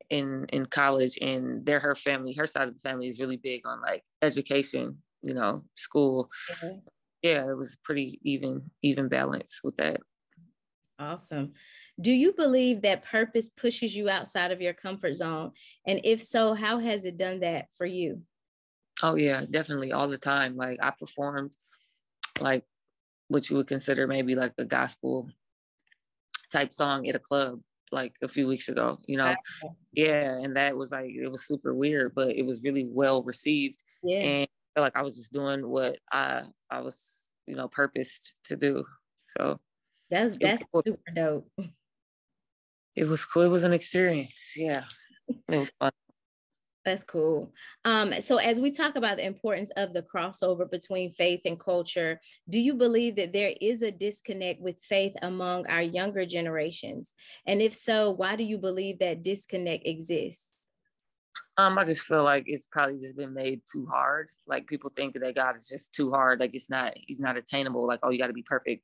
in 0.10 0.46
in 0.50 0.66
college, 0.66 1.18
and 1.22 1.66
they're 1.66 1.80
her 1.80 1.96
family. 1.96 2.34
Her 2.34 2.48
side 2.48 2.68
of 2.68 2.74
the 2.74 2.80
family 2.80 3.08
is 3.08 3.20
really 3.20 3.38
big 3.38 3.66
on 3.66 3.82
like 3.82 4.04
education, 4.22 4.98
you 5.22 5.34
know, 5.34 5.64
school. 5.76 6.30
Mm-hmm. 6.52 6.80
Yeah, 7.22 7.50
it 7.50 7.58
was 7.58 7.78
pretty 7.84 8.20
even 8.24 8.72
even 8.82 9.08
balance 9.08 9.62
with 9.64 9.78
that. 9.78 10.02
Awesome. 11.00 11.54
Do 12.00 12.12
you 12.12 12.34
believe 12.34 12.82
that 12.82 13.04
purpose 13.04 13.50
pushes 13.50 13.96
you 13.96 14.10
outside 14.10 14.52
of 14.52 14.62
your 14.62 14.74
comfort 14.74 15.16
zone? 15.16 15.52
And 15.86 16.02
if 16.04 16.22
so, 16.22 16.54
how 16.54 16.80
has 16.80 17.06
it 17.06 17.18
done 17.18 17.42
that 17.42 17.66
for 17.78 17.86
you? 17.86 18.22
Oh 19.04 19.16
yeah, 19.16 19.46
definitely 19.50 19.92
all 19.92 20.08
the 20.08 20.18
time. 20.18 20.56
Like 20.56 20.80
I 20.82 20.92
performed 20.92 21.56
like 22.40 22.64
what 23.28 23.50
you 23.50 23.58
would 23.58 23.68
consider 23.68 24.08
maybe 24.08 24.36
like 24.36 24.54
a 24.58 24.66
gospel 24.66 25.30
type 26.52 26.74
song 26.74 27.08
at 27.08 27.16
a 27.16 27.20
club 27.20 27.60
like 27.92 28.14
a 28.22 28.28
few 28.28 28.48
weeks 28.48 28.70
ago, 28.70 28.98
you 29.06 29.18
know. 29.18 29.36
Yeah, 29.94 30.38
and 30.38 30.56
that 30.56 30.76
was 30.78 30.92
like 30.92 31.10
it 31.10 31.30
was 31.30 31.46
super 31.46 31.74
weird, 31.74 32.14
but 32.16 32.36
it 32.36 32.46
was 32.46 32.62
really 32.62 32.86
well 32.90 33.24
received. 33.24 33.84
Yeah. 34.04 34.20
And 34.20 34.44
I 34.44 34.80
felt 34.80 34.86
like 34.86 34.98
I 34.98 35.02
was 35.02 35.18
just 35.18 35.34
doing 35.34 35.68
what 35.68 35.98
I 36.12 36.44
I 36.70 36.82
was, 36.82 37.32
you 37.48 37.56
know, 37.56 37.68
purposed 37.68 38.36
to 38.46 38.56
do. 38.56 38.86
So 39.26 39.60
that's 40.10 40.38
that's 40.40 40.66
cool. 40.72 40.84
super 40.86 41.12
dope. 41.14 41.50
It 42.96 43.08
was 43.08 43.26
cool. 43.26 43.44
It 43.44 43.50
was 43.50 43.64
an 43.64 43.74
experience. 43.74 44.54
Yeah. 44.56 44.84
It 45.50 45.58
was 45.58 45.72
fun. 45.80 45.92
That's 46.84 47.04
cool. 47.04 47.54
Um, 47.86 48.20
so, 48.22 48.38
as 48.38 48.60
we 48.60 48.72
talk 48.72 48.96
about 48.96 49.18
the 49.18 49.26
importance 49.26 49.70
of 49.78 49.94
the 49.94 50.02
crossover 50.02 50.70
between 50.70 51.12
faith 51.14 51.42
and 51.46 51.60
culture, 51.60 52.20
do 52.50 52.60
you 52.60 52.74
believe 52.74 53.16
that 53.18 53.34
there 53.34 53.54
is 53.62 53.84
a 53.84 53.92
disconnect 53.92 54.60
with 54.62 54.80
faith 54.80 55.14
among 55.22 55.68
our 55.68 55.84
younger 55.84 56.26
generations? 56.26 57.14
And 57.46 57.62
if 57.62 57.76
so, 57.76 58.12
why 58.12 58.36
do 58.36 58.44
you 58.44 58.58
believe 58.58 58.98
that 59.00 59.22
disconnect 59.22 59.86
exists? 59.86 60.54
Um, 61.58 61.78
I 61.78 61.84
just 61.84 62.02
feel 62.02 62.24
like 62.24 62.46
it's 62.48 62.66
probably 62.66 62.98
just 62.98 63.16
been 63.16 63.34
made 63.34 63.62
too 63.72 63.86
hard. 63.86 64.30
Like 64.48 64.66
people 64.66 64.90
think 64.90 65.14
that 65.14 65.36
God 65.36 65.56
is 65.56 65.68
just 65.68 65.94
too 65.94 66.10
hard. 66.10 66.40
Like 66.40 66.56
it's 66.56 66.70
not, 66.70 66.94
he's 66.96 67.20
not 67.20 67.38
attainable. 67.38 67.86
Like, 67.86 68.00
oh, 68.02 68.10
you 68.10 68.18
got 68.18 68.28
to 68.28 68.34
be 68.34 68.42
perfect 68.42 68.84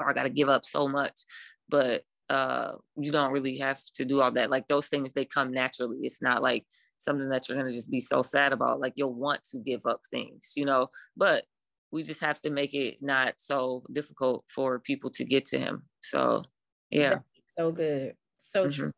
or 0.00 0.08
I 0.08 0.12
got 0.12 0.24
to 0.24 0.30
give 0.30 0.48
up 0.48 0.64
so 0.64 0.88
much. 0.88 1.20
But 1.68 2.04
uh, 2.30 2.72
you 2.96 3.10
don't 3.10 3.32
really 3.32 3.58
have 3.58 3.80
to 3.94 4.04
do 4.04 4.20
all 4.20 4.30
that. 4.32 4.50
Like 4.50 4.68
those 4.68 4.88
things, 4.88 5.12
they 5.12 5.24
come 5.24 5.52
naturally. 5.52 5.98
It's 6.02 6.22
not 6.22 6.42
like 6.42 6.64
something 6.98 7.28
that 7.30 7.48
you're 7.48 7.56
going 7.56 7.70
to 7.70 7.74
just 7.74 7.90
be 7.90 8.00
so 8.00 8.22
sad 8.22 8.52
about. 8.52 8.80
Like 8.80 8.94
you'll 8.96 9.14
want 9.14 9.44
to 9.50 9.58
give 9.58 9.86
up 9.86 10.02
things, 10.10 10.52
you 10.56 10.64
know, 10.64 10.90
but 11.16 11.44
we 11.90 12.02
just 12.02 12.20
have 12.20 12.40
to 12.42 12.50
make 12.50 12.74
it 12.74 12.98
not 13.00 13.34
so 13.38 13.82
difficult 13.92 14.44
for 14.46 14.78
people 14.78 15.10
to 15.10 15.24
get 15.24 15.46
to 15.46 15.58
him. 15.58 15.84
So, 16.02 16.44
yeah. 16.90 17.20
So 17.46 17.72
good. 17.72 18.14
So 18.38 18.64
mm-hmm. 18.64 18.70
true. 18.70 18.90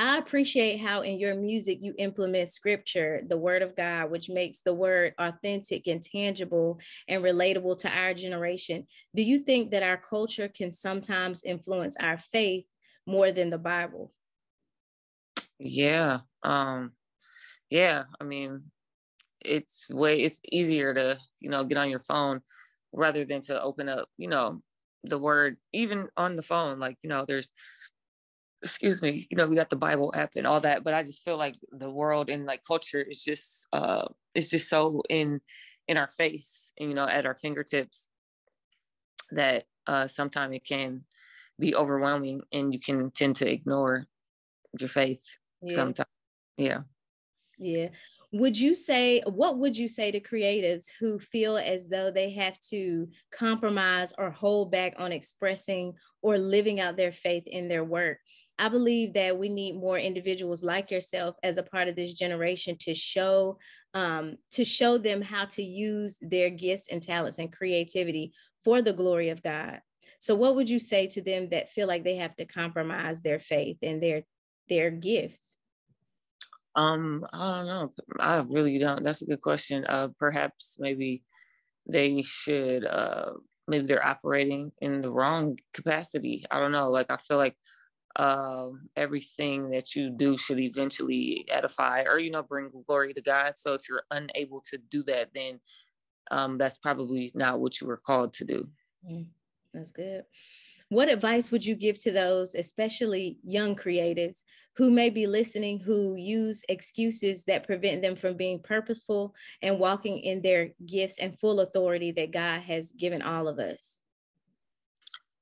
I 0.00 0.18
appreciate 0.18 0.76
how 0.76 1.00
in 1.00 1.18
your 1.18 1.34
music 1.34 1.78
you 1.82 1.92
implement 1.98 2.48
scripture, 2.48 3.20
the 3.26 3.36
word 3.36 3.62
of 3.62 3.74
God, 3.74 4.12
which 4.12 4.30
makes 4.30 4.60
the 4.60 4.72
word 4.72 5.12
authentic 5.18 5.88
and 5.88 6.00
tangible 6.00 6.78
and 7.08 7.24
relatable 7.24 7.78
to 7.78 7.88
our 7.90 8.14
generation. 8.14 8.86
Do 9.16 9.22
you 9.22 9.40
think 9.40 9.72
that 9.72 9.82
our 9.82 9.96
culture 9.96 10.48
can 10.48 10.70
sometimes 10.70 11.42
influence 11.42 11.96
our 11.98 12.16
faith 12.16 12.66
more 13.06 13.32
than 13.32 13.50
the 13.50 13.58
Bible? 13.58 14.12
Yeah. 15.58 16.20
Um 16.44 16.92
yeah, 17.68 18.04
I 18.20 18.24
mean 18.24 18.70
it's 19.40 19.88
way 19.90 20.20
it's 20.20 20.40
easier 20.52 20.94
to, 20.94 21.18
you 21.40 21.50
know, 21.50 21.64
get 21.64 21.78
on 21.78 21.90
your 21.90 21.98
phone 21.98 22.40
rather 22.92 23.24
than 23.24 23.42
to 23.42 23.60
open 23.60 23.88
up, 23.88 24.08
you 24.16 24.28
know, 24.28 24.62
the 25.02 25.18
word 25.18 25.56
even 25.72 26.06
on 26.16 26.36
the 26.36 26.42
phone 26.42 26.78
like, 26.78 26.98
you 27.02 27.08
know, 27.08 27.24
there's 27.26 27.50
excuse 28.62 29.00
me, 29.00 29.26
you 29.30 29.36
know, 29.36 29.46
we 29.46 29.56
got 29.56 29.70
the 29.70 29.76
Bible 29.76 30.12
app 30.14 30.32
and 30.36 30.46
all 30.46 30.60
that, 30.60 30.84
but 30.84 30.94
I 30.94 31.02
just 31.02 31.24
feel 31.24 31.36
like 31.36 31.54
the 31.70 31.90
world 31.90 32.28
and 32.28 32.46
like 32.46 32.62
culture 32.66 33.00
is 33.00 33.22
just 33.22 33.66
uh 33.72 34.06
it's 34.34 34.50
just 34.50 34.68
so 34.68 35.02
in 35.08 35.40
in 35.86 35.96
our 35.96 36.08
face 36.08 36.72
and 36.78 36.88
you 36.88 36.94
know 36.94 37.06
at 37.06 37.26
our 37.26 37.34
fingertips 37.34 38.08
that 39.30 39.64
uh 39.86 40.06
sometimes 40.06 40.54
it 40.54 40.64
can 40.64 41.04
be 41.58 41.74
overwhelming 41.74 42.42
and 42.52 42.72
you 42.72 42.80
can 42.80 43.10
tend 43.10 43.36
to 43.36 43.50
ignore 43.50 44.06
your 44.78 44.88
faith 44.88 45.24
yeah. 45.62 45.74
sometimes. 45.74 46.08
Yeah. 46.56 46.82
Yeah. 47.58 47.88
Would 48.32 48.58
you 48.58 48.74
say 48.74 49.22
what 49.24 49.58
would 49.58 49.76
you 49.76 49.88
say 49.88 50.10
to 50.10 50.20
creatives 50.20 50.86
who 51.00 51.18
feel 51.18 51.56
as 51.56 51.88
though 51.88 52.10
they 52.10 52.30
have 52.30 52.58
to 52.70 53.08
compromise 53.32 54.12
or 54.18 54.30
hold 54.30 54.70
back 54.70 54.94
on 54.98 55.12
expressing 55.12 55.94
or 56.20 56.36
living 56.36 56.78
out 56.78 56.96
their 56.96 57.12
faith 57.12 57.44
in 57.46 57.68
their 57.68 57.84
work? 57.84 58.18
I 58.58 58.68
believe 58.68 59.14
that 59.14 59.38
we 59.38 59.48
need 59.48 59.76
more 59.76 59.98
individuals 59.98 60.62
like 60.62 60.90
yourself 60.90 61.36
as 61.42 61.58
a 61.58 61.62
part 61.62 61.88
of 61.88 61.96
this 61.96 62.12
generation 62.12 62.76
to 62.80 62.94
show 62.94 63.58
um, 63.94 64.36
to 64.52 64.64
show 64.64 64.98
them 64.98 65.22
how 65.22 65.46
to 65.46 65.62
use 65.62 66.18
their 66.20 66.50
gifts 66.50 66.88
and 66.90 67.02
talents 67.02 67.38
and 67.38 67.52
creativity 67.52 68.32
for 68.62 68.82
the 68.82 68.92
glory 68.92 69.30
of 69.30 69.42
God. 69.42 69.80
So, 70.20 70.34
what 70.34 70.56
would 70.56 70.68
you 70.68 70.78
say 70.78 71.06
to 71.08 71.22
them 71.22 71.48
that 71.50 71.70
feel 71.70 71.86
like 71.86 72.04
they 72.04 72.16
have 72.16 72.36
to 72.36 72.44
compromise 72.44 73.20
their 73.22 73.38
faith 73.38 73.78
and 73.82 74.02
their 74.02 74.22
their 74.68 74.90
gifts? 74.90 75.56
Um, 76.74 77.26
I 77.32 77.38
don't 77.38 77.66
know. 77.66 77.90
I 78.20 78.36
really 78.36 78.78
don't. 78.78 79.02
That's 79.02 79.22
a 79.22 79.26
good 79.26 79.40
question. 79.40 79.84
Uh, 79.86 80.08
perhaps 80.18 80.76
maybe 80.78 81.22
they 81.86 82.22
should. 82.22 82.84
Uh, 82.84 83.32
maybe 83.66 83.86
they're 83.86 84.04
operating 84.04 84.72
in 84.80 85.00
the 85.00 85.10
wrong 85.10 85.58
capacity. 85.72 86.44
I 86.50 86.58
don't 86.58 86.72
know. 86.72 86.90
Like 86.90 87.10
I 87.10 87.16
feel 87.16 87.36
like 87.36 87.56
um, 88.18 88.88
everything 88.96 89.70
that 89.70 89.94
you 89.94 90.10
do 90.10 90.36
should 90.36 90.58
eventually 90.58 91.46
edify 91.48 92.02
or 92.02 92.18
you 92.18 92.30
know 92.30 92.42
bring 92.42 92.70
glory 92.86 93.14
to 93.14 93.22
god. 93.22 93.54
So 93.56 93.74
if 93.74 93.88
you're 93.88 94.04
unable 94.10 94.60
to 94.70 94.78
do 94.90 95.02
that 95.04 95.30
then 95.34 95.60
um, 96.30 96.58
that's 96.58 96.78
probably 96.78 97.32
not 97.34 97.60
what 97.60 97.80
you 97.80 97.86
were 97.86 97.96
called 97.96 98.34
to 98.34 98.44
do. 98.44 98.68
Mm, 99.10 99.26
that's 99.72 99.92
good. 99.92 100.24
What 100.90 101.08
advice 101.08 101.50
would 101.50 101.64
you 101.64 101.74
give 101.74 102.00
to 102.02 102.12
those 102.12 102.54
especially 102.54 103.38
young 103.44 103.76
creatives 103.76 104.42
who 104.76 104.90
may 104.90 105.10
be 105.10 105.26
listening 105.26 105.78
who 105.80 106.14
use 106.16 106.62
excuses 106.68 107.44
that 107.44 107.66
prevent 107.66 108.00
them 108.00 108.16
from 108.16 108.36
being 108.36 108.60
purposeful 108.60 109.34
and 109.60 109.78
walking 109.78 110.20
in 110.20 110.40
their 110.40 110.70
gifts 110.86 111.18
and 111.18 111.38
full 111.38 111.60
authority 111.60 112.12
that 112.12 112.30
god 112.30 112.62
has 112.62 112.92
given 112.92 113.22
all 113.22 113.48
of 113.48 113.58
us? 113.58 114.00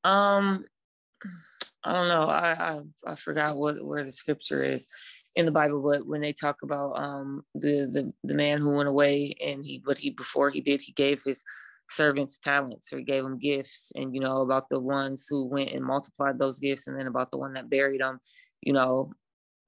Um 0.04 0.64
I 1.86 1.92
don't 1.92 2.08
know. 2.08 2.24
I, 2.24 2.50
I, 2.50 2.80
I 3.12 3.14
forgot 3.14 3.56
what 3.56 3.76
where 3.84 4.02
the 4.02 4.10
scripture 4.10 4.62
is 4.62 4.88
in 5.36 5.46
the 5.46 5.52
Bible, 5.52 5.80
but 5.82 6.04
when 6.04 6.20
they 6.20 6.32
talk 6.32 6.62
about 6.62 6.94
um 6.98 7.44
the 7.54 7.88
the 7.90 8.12
the 8.24 8.34
man 8.34 8.58
who 8.58 8.70
went 8.70 8.88
away 8.88 9.36
and 9.44 9.64
he 9.64 9.80
what 9.84 9.98
he 9.98 10.10
before 10.10 10.50
he 10.50 10.60
did 10.60 10.80
he 10.80 10.92
gave 10.92 11.22
his 11.24 11.44
servants 11.88 12.38
talents 12.38 12.92
or 12.92 12.98
he 12.98 13.04
gave 13.04 13.22
them 13.22 13.38
gifts 13.38 13.92
and 13.94 14.12
you 14.12 14.20
know 14.20 14.40
about 14.40 14.68
the 14.68 14.80
ones 14.80 15.26
who 15.30 15.46
went 15.46 15.70
and 15.70 15.84
multiplied 15.84 16.36
those 16.36 16.58
gifts 16.58 16.88
and 16.88 16.98
then 16.98 17.06
about 17.06 17.30
the 17.30 17.38
one 17.38 17.52
that 17.52 17.70
buried 17.70 18.00
them 18.00 18.18
you 18.60 18.72
know 18.72 19.12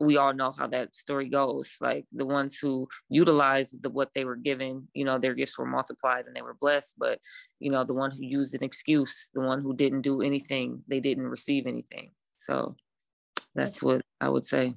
we 0.01 0.17
all 0.17 0.33
know 0.33 0.53
how 0.53 0.67
that 0.69 0.95
story 0.95 1.29
goes. 1.29 1.77
Like 1.81 2.07
the 2.13 2.27
ones 2.27 2.59
who 2.59 2.89
utilized 3.09 3.83
the 3.83 3.91
what 3.91 4.11
they 4.15 4.25
were 4.25 4.37
given, 4.37 4.89
you 4.95 5.05
know, 5.05 5.19
their 5.19 5.35
gifts 5.35 5.59
were 5.59 5.67
multiplied 5.67 6.27
and 6.27 6.37
they 6.37 6.43
were 6.43 6.57
blessed. 6.61 6.95
But 6.99 7.21
you 7.59 7.71
know, 7.71 7.85
the 7.85 7.95
one 7.95 8.11
who 8.11 8.23
used 8.23 8.55
an 8.55 8.63
excuse, 8.63 9.31
the 9.35 9.41
one 9.41 9.61
who 9.61 9.75
didn't 9.75 10.03
do 10.03 10.23
anything, 10.23 10.83
they 10.89 11.01
didn't 11.01 11.27
receive 11.27 11.67
anything. 11.67 12.13
So 12.39 12.77
that's 13.55 13.83
what 13.83 14.03
I 14.21 14.29
would 14.29 14.47
say. 14.47 14.75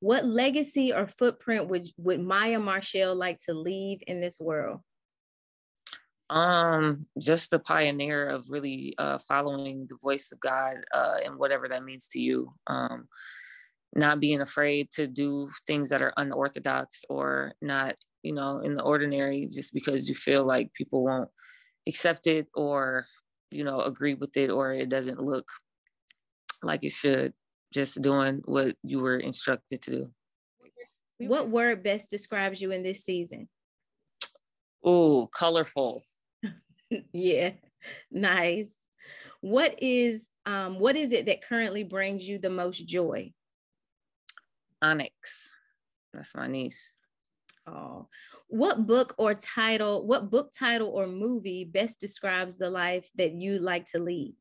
What 0.00 0.24
legacy 0.24 0.92
or 0.92 1.08
footprint 1.08 1.68
would 1.68 1.88
would 1.96 2.20
Maya 2.20 2.60
Marshall 2.60 3.16
like 3.16 3.38
to 3.46 3.54
leave 3.54 4.00
in 4.06 4.20
this 4.20 4.38
world? 4.38 4.80
Um, 6.30 7.06
just 7.18 7.50
the 7.50 7.58
pioneer 7.58 8.28
of 8.28 8.50
really 8.50 8.94
uh, 8.98 9.18
following 9.26 9.86
the 9.88 9.96
voice 9.96 10.30
of 10.30 10.38
God 10.40 10.76
uh, 10.94 11.16
and 11.24 11.36
whatever 11.36 11.68
that 11.68 11.84
means 11.84 12.06
to 12.08 12.20
you. 12.20 12.52
Um, 12.66 13.08
not 13.94 14.20
being 14.20 14.40
afraid 14.40 14.90
to 14.92 15.06
do 15.06 15.50
things 15.66 15.88
that 15.88 16.02
are 16.02 16.12
unorthodox 16.16 17.04
or 17.08 17.52
not, 17.60 17.96
you 18.22 18.32
know, 18.32 18.60
in 18.60 18.74
the 18.74 18.82
ordinary, 18.82 19.46
just 19.46 19.72
because 19.72 20.08
you 20.08 20.14
feel 20.14 20.46
like 20.46 20.72
people 20.74 21.04
won't 21.04 21.30
accept 21.86 22.26
it 22.26 22.46
or, 22.54 23.06
you 23.50 23.64
know, 23.64 23.80
agree 23.80 24.14
with 24.14 24.36
it 24.36 24.50
or 24.50 24.72
it 24.72 24.88
doesn't 24.88 25.20
look 25.20 25.48
like 26.62 26.84
it 26.84 26.92
should. 26.92 27.32
Just 27.72 28.00
doing 28.00 28.40
what 28.46 28.76
you 28.82 29.00
were 29.00 29.18
instructed 29.18 29.82
to 29.82 29.90
do. 29.90 30.10
What 31.18 31.50
word 31.50 31.82
best 31.82 32.08
describes 32.08 32.62
you 32.62 32.70
in 32.70 32.82
this 32.82 33.04
season? 33.04 33.48
Oh, 34.84 35.28
colorful. 35.34 36.04
yeah, 37.12 37.50
nice. 38.10 38.72
What 39.40 39.82
is 39.82 40.28
um 40.46 40.78
what 40.78 40.96
is 40.96 41.12
it 41.12 41.26
that 41.26 41.42
currently 41.42 41.84
brings 41.84 42.26
you 42.26 42.38
the 42.38 42.50
most 42.50 42.86
joy? 42.86 43.32
Onyx. 44.82 45.54
That's 46.12 46.34
my 46.34 46.46
niece. 46.46 46.92
Oh, 47.66 48.08
what 48.48 48.86
book 48.86 49.14
or 49.18 49.34
title, 49.34 50.06
what 50.06 50.30
book 50.30 50.52
title 50.58 50.88
or 50.88 51.06
movie 51.06 51.64
best 51.64 52.00
describes 52.00 52.56
the 52.56 52.70
life 52.70 53.10
that 53.16 53.32
you 53.32 53.58
like 53.58 53.84
to 53.92 53.98
lead? 53.98 54.34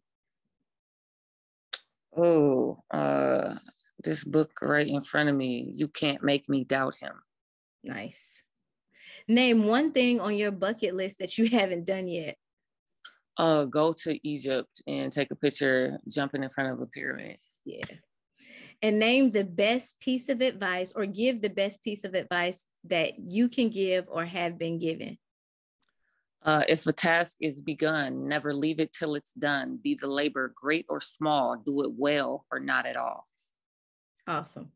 Oh, 2.16 2.84
uh, 2.90 3.56
this 4.04 4.24
book 4.24 4.52
right 4.62 4.88
in 4.88 5.02
front 5.02 5.30
of 5.30 5.36
me. 5.36 5.72
You 5.76 5.88
can't 5.88 6.24
make 6.24 6.48
me 6.48 6.64
doubt 6.64 6.96
him. 6.96 7.14
Nice. 7.84 8.44
Name 9.28 9.66
one 9.66 9.92
thing 9.92 10.22
on 10.22 10.36
your 10.36 10.52
bucket 10.52 10.96
list 10.96 11.20
that 11.20 11.38
you 11.38 11.50
haven't 11.50 11.86
done 11.86 12.08
yet. 12.08 12.38
Uh, 13.38 13.66
go 13.66 13.94
to 13.94 14.28
Egypt 14.28 14.82
and 14.88 15.12
take 15.12 15.32
a 15.32 15.36
picture 15.36 16.00
jumping 16.10 16.44
in 16.44 16.50
front 16.50 16.72
of 16.72 16.80
a 16.80 16.88
pyramid. 16.88 17.38
Yeah 17.66 17.84
and 18.82 19.00
name 19.00 19.32
the 19.32 19.44
best 19.44 20.00
piece 20.00 20.30
of 20.30 20.42
advice 20.42 20.94
or 20.96 21.06
give 21.06 21.42
the 21.42 21.50
best 21.50 21.84
piece 21.84 22.04
of 22.04 22.14
advice 22.14 22.64
that 22.86 23.14
you 23.32 23.50
can 23.50 23.70
give 23.70 24.06
or 24.08 24.26
have 24.26 24.58
been 24.58 24.80
given. 24.80 25.18
Uh, 26.44 26.64
if 26.70 26.86
a 26.86 26.94
task 26.94 27.38
is 27.42 27.60
begun, 27.60 28.28
never 28.28 28.54
leave 28.54 28.80
it 28.80 28.94
till 28.94 29.16
it's 29.16 29.34
done. 29.34 29.80
Be 29.84 29.96
the 29.96 30.08
labor 30.08 30.54
great 30.56 30.86
or 30.88 31.02
small, 31.02 31.58
do 31.58 31.84
it 31.84 31.92
well 31.98 32.46
or 32.52 32.60
not 32.60 32.86
at 32.86 32.96
all. 32.96 33.28
Awesome. 34.28 34.72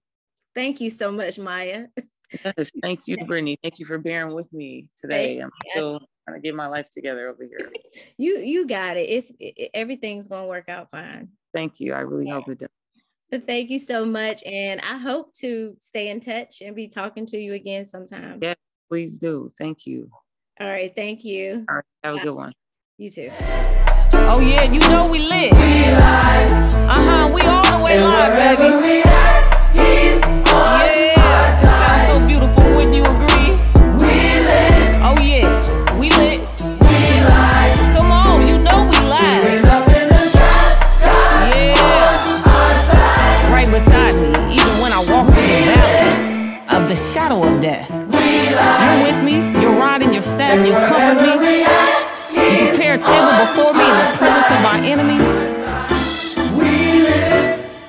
Thank 0.56 0.82
you 0.82 0.90
so 0.90 1.12
much, 1.12 1.38
Maya. 1.38 1.88
Yes, 2.58 2.72
thank 2.82 3.08
you, 3.08 3.18
Brittany. 3.26 3.58
Thank 3.62 3.80
you 3.80 3.86
for 3.86 3.98
bearing 3.98 4.34
with 4.34 4.52
me 4.52 4.90
today. 4.98 5.38
I'm 5.40 5.52
still 5.70 6.00
trying 6.28 6.42
to 6.42 6.46
get 6.46 6.56
my 6.56 6.68
life 6.68 6.90
together 6.90 7.30
over 7.30 7.44
here. 7.44 7.72
You 8.18 8.38
you 8.38 8.68
got 8.68 8.98
it. 8.98 9.10
It's 9.10 9.32
it, 9.40 9.72
everything's 9.74 10.28
gonna 10.28 10.48
work 10.48 10.70
out 10.70 10.90
fine. 10.92 11.30
Thank 11.54 11.80
you. 11.80 11.94
I 11.94 12.02
really 12.02 12.30
hope 12.30 12.48
it 12.50 12.60
does. 12.60 12.70
Thank 13.40 13.70
you 13.70 13.80
so 13.80 14.06
much. 14.06 14.44
And 14.44 14.82
I 14.82 14.98
hope 14.98 15.34
to 15.36 15.76
stay 15.80 16.10
in 16.10 16.20
touch 16.20 16.62
and 16.62 16.76
be 16.76 16.88
talking 16.90 17.26
to 17.28 17.38
you 17.38 17.54
again 17.54 17.86
sometime. 17.86 18.40
Yeah, 18.42 18.56
please 18.90 19.18
do. 19.18 19.50
Thank 19.58 19.88
you. 19.88 20.10
All 20.60 20.68
right. 20.68 20.94
Thank 20.94 21.24
you. 21.24 21.66
All 21.70 21.76
right. 21.76 21.86
Have 22.04 22.16
a 22.16 22.20
good 22.20 22.36
one. 22.36 22.54
You 22.98 23.10
too. 23.10 23.32
Oh, 24.14 24.42
yeah. 24.42 24.64
You 24.64 24.80
know 24.82 25.08
we 25.10 25.20
lit. 25.20 25.54
We 25.54 25.60
live. 25.60 26.52
Uh 26.76 26.94
huh. 26.94 27.32
We 27.34 27.42
all 27.44 27.80
the 27.80 27.84
way 27.84 27.98
and 27.98 28.04
live, 28.04 28.34
baby. 28.36 28.70
We 28.86 29.02
at, 29.04 29.78
he's 29.78 30.24
on 30.28 30.92
yeah. 30.94 31.62
Sounds 31.62 32.14
so 32.14 32.20
beautiful. 32.28 32.64
Wouldn't 32.76 32.94
you 32.94 33.04
agree? 33.04 33.56
We 33.98 34.12
lit. 34.44 35.00
Oh, 35.02 35.16
yeah. 35.24 35.51
Shadow 47.12 47.44
of 47.44 47.60
death. 47.60 47.90
You're 47.92 49.04
with 49.04 49.24
me, 49.24 49.36
you're 49.62 49.76
riding 49.76 50.14
your 50.14 50.24
staff, 50.24 50.66
you 50.66 50.72
comfort 50.72 51.22
me. 51.22 51.32
You 52.32 52.70
prepare 52.70 52.94
a 52.94 52.98
table 52.98 53.34
before 53.46 53.74
me 53.74 53.84
in 53.84 53.98
the 53.98 54.08
presence 54.18 54.50
of 54.56 54.62
my 54.64 54.80
enemies. 54.82 55.30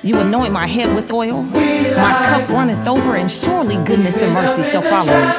You 0.03 0.19
anoint 0.19 0.51
my 0.51 0.67
head 0.67 0.93
with 0.93 1.09
oil, 1.13 1.41
my 1.41 2.13
cup 2.29 2.49
runneth 2.49 2.85
over, 2.85 3.15
and 3.15 3.31
surely 3.31 3.75
goodness 3.85 4.21
and 4.21 4.33
mercy 4.33 4.63
shall 4.63 4.81
follow 4.81 5.13
me 5.13 5.33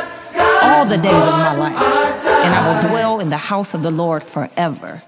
all 0.63 0.87
the 0.87 0.97
days 0.97 1.13
of 1.13 1.37
my 1.37 1.55
life, 1.55 2.27
and 2.27 2.55
I 2.55 2.61
will 2.67 2.89
dwell 2.89 3.21
in 3.21 3.29
the 3.29 3.37
house 3.37 3.75
of 3.75 3.83
the 3.83 3.91
Lord 3.91 4.23
forever. 4.23 5.03